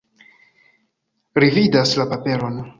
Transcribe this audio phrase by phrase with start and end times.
[1.43, 2.63] Ri vidas la paperon.